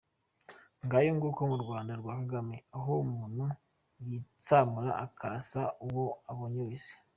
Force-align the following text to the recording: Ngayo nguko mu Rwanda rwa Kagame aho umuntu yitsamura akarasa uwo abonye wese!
Ngayo 0.85 1.09
nguko 1.15 1.41
mu 1.51 1.57
Rwanda 1.63 1.91
rwa 1.99 2.13
Kagame 2.19 2.55
aho 2.77 2.91
umuntu 3.05 3.43
yitsamura 4.07 4.91
akarasa 5.05 5.61
uwo 5.85 6.05
abonye 6.31 6.61
wese! 6.69 6.93